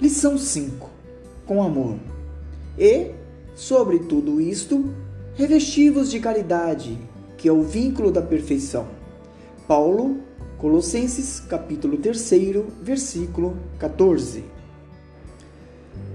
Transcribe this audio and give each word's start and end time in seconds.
Lição 0.00 0.36
5: 0.36 0.90
Com 1.46 1.62
amor. 1.62 1.96
E, 2.76 3.12
sobre 3.54 4.00
tudo 4.00 4.40
isto, 4.40 4.92
revestivos 5.36 6.10
de 6.10 6.18
caridade, 6.18 6.98
que 7.38 7.48
é 7.48 7.52
o 7.52 7.62
vínculo 7.62 8.10
da 8.10 8.20
perfeição. 8.20 8.88
Paulo, 9.68 10.18
Colossenses, 10.58 11.38
capítulo 11.38 11.96
3, 11.98 12.32
versículo 12.82 13.56
14. 13.78 14.44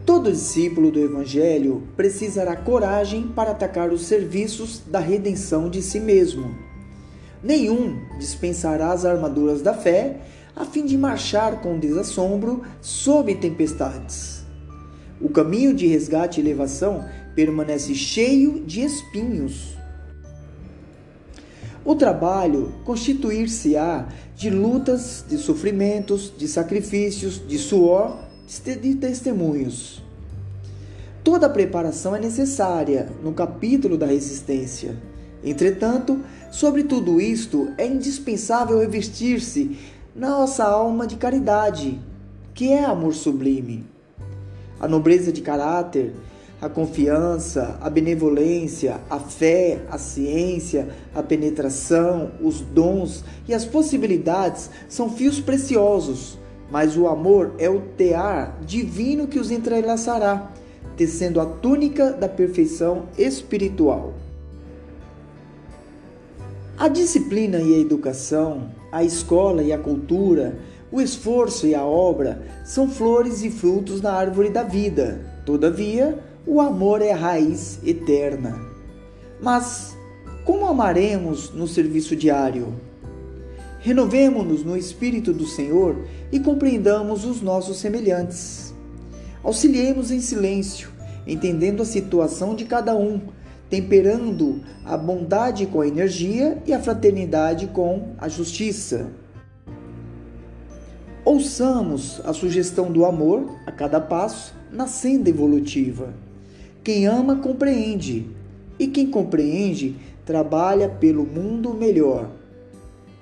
Todo 0.06 0.30
discípulo 0.30 0.92
do 0.92 1.00
Evangelho 1.00 1.84
precisará 1.96 2.58
coragem 2.58 3.30
para 3.30 3.52
atacar 3.52 3.94
os 3.94 4.02
serviços 4.02 4.82
da 4.86 5.00
redenção 5.00 5.70
de 5.70 5.82
si 5.82 6.02
mesmo. 6.02 6.54
Nenhum 7.42 7.98
dispensará 8.18 8.92
as 8.92 9.06
armaduras 9.06 9.62
da 9.62 9.74
fé 9.74 10.20
a 10.60 10.66
fim 10.66 10.86
de 10.86 10.98
marchar 10.98 11.62
com 11.62 11.80
desassombro 11.80 12.64
sob 12.82 13.34
tempestades. 13.36 14.44
O 15.22 15.30
caminho 15.30 15.74
de 15.74 15.88
resgate 15.88 16.40
e 16.40 16.44
elevação 16.44 17.06
permanece 17.34 17.96
cheio 17.96 18.60
de 18.66 18.82
espinhos. 18.82 19.78
O 21.86 21.96
trabalho 21.96 22.74
constituir-se-á 22.84 24.10
de 24.36 24.50
lutas, 24.50 25.24
de 25.30 25.38
sofrimentos, 25.38 26.34
de 26.38 26.46
sacrifícios, 26.46 27.42
de 27.48 27.58
suor, 27.58 28.20
de 28.66 28.96
testemunhos. 28.96 30.04
Toda 31.24 31.48
a 31.48 31.50
preparação 31.50 32.14
é 32.14 32.20
necessária 32.20 33.08
no 33.24 33.32
capítulo 33.32 33.98
da 33.98 34.08
resistência. 34.08 34.98
Entretanto, 35.42 36.22
sobre 36.52 36.84
tudo 36.84 37.22
isto, 37.22 37.72
é 37.78 37.88
indispensável 37.88 38.80
revestir-se 38.80 39.78
nossa 40.20 40.66
alma 40.66 41.08
de 41.08 41.16
caridade, 41.16 41.98
que 42.54 42.74
é 42.74 42.84
amor 42.84 43.14
sublime. 43.14 43.86
A 44.78 44.86
nobreza 44.86 45.32
de 45.32 45.40
caráter, 45.40 46.14
a 46.62 46.68
confiança, 46.68 47.80
a 47.80 47.90
benevolência, 47.90 49.00
a 49.10 49.18
fé, 49.18 49.80
a 49.90 49.98
ciência, 49.98 50.90
a 51.16 51.24
penetração, 51.24 52.32
os 52.42 52.60
dons 52.60 53.24
e 53.48 53.54
as 53.54 53.64
possibilidades 53.64 54.70
são 54.90 55.10
fios 55.10 55.40
preciosos, 55.40 56.38
mas 56.70 56.98
o 56.98 57.08
amor 57.08 57.54
é 57.58 57.70
o 57.70 57.80
tear 57.80 58.60
divino 58.60 59.26
que 59.26 59.40
os 59.40 59.52
entrelaçará, 59.52 60.52
tecendo 60.98 61.40
a 61.40 61.46
túnica 61.46 62.12
da 62.12 62.28
perfeição 62.28 63.06
espiritual. 63.18 64.14
A 66.80 66.88
disciplina 66.88 67.60
e 67.60 67.76
a 67.76 67.78
educação, 67.78 68.70
a 68.90 69.04
escola 69.04 69.62
e 69.62 69.74
a 69.74 69.78
cultura, 69.78 70.58
o 70.90 71.02
esforço 71.02 71.68
e 71.68 71.76
a 71.76 71.84
obra 71.84 72.42
são 72.64 72.90
flores 72.90 73.44
e 73.44 73.50
frutos 73.50 74.00
da 74.00 74.14
árvore 74.14 74.50
da 74.50 74.64
vida. 74.64 75.20
Todavia, 75.46 76.18
o 76.48 76.62
amor 76.62 77.02
é 77.02 77.12
a 77.12 77.18
raiz 77.18 77.82
eterna. 77.86 78.58
Mas 79.42 79.98
como 80.46 80.66
amaremos 80.68 81.54
no 81.54 81.68
serviço 81.68 82.16
diário? 82.16 82.74
Renovemo-nos 83.82 84.64
no 84.64 84.78
Espírito 84.78 85.34
do 85.34 85.46
Senhor 85.46 85.98
e 86.32 86.40
compreendamos 86.40 87.26
os 87.26 87.42
nossos 87.42 87.78
semelhantes. 87.78 88.74
Auxiliemos 89.44 90.12
em 90.12 90.22
silêncio, 90.22 90.92
entendendo 91.28 91.82
a 91.82 91.86
situação 91.86 92.56
de 92.56 92.64
cada 92.64 92.96
um 92.96 93.20
temperando 93.70 94.62
a 94.84 94.98
bondade 94.98 95.66
com 95.68 95.82
a 95.82 95.88
energia 95.88 96.58
e 96.66 96.74
a 96.74 96.80
fraternidade 96.80 97.68
com 97.68 98.14
a 98.18 98.28
justiça. 98.28 99.12
Ouçamos 101.24 102.20
a 102.26 102.34
sugestão 102.34 102.92
do 102.92 103.06
amor 103.06 103.56
a 103.66 103.72
cada 103.72 104.02
passo 104.02 104.54
na 104.72 104.88
senda 104.88 105.30
evolutiva. 105.30 106.14
Quem 106.84 107.06
ama 107.06 107.36
compreende, 107.36 108.26
e 108.80 108.88
quem 108.88 109.12
compreende 109.12 109.96
trabalha 110.26 110.90
pelo 110.90 111.26
mundo 111.26 111.74
melhor. 111.74 112.30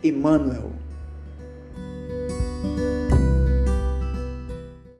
Emmanuel 0.03 0.72